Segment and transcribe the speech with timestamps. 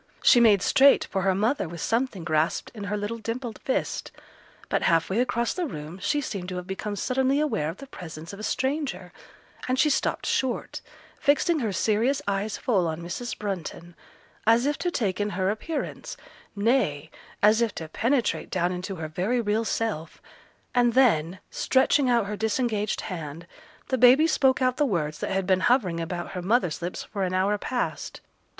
[0.23, 4.11] She made straight for her mother with something grasped in her little dimpled fist;
[4.67, 7.85] but half way across the room she seemed to have become suddenly aware of the
[7.85, 9.13] presence of a stranger,
[9.67, 10.81] and she stopped short,
[11.19, 13.37] fixing her serious eyes full on Mrs.
[13.37, 13.93] Brunton,
[14.47, 16.17] as if to take in her appearance,
[16.55, 17.11] nay,
[17.43, 20.19] as if to penetrate down into her very real self,
[20.73, 23.45] and then, stretching out her disengaged hand,
[23.89, 27.23] the baby spoke out the words that had been hovering about her mother's lips for
[27.23, 28.19] an hour past.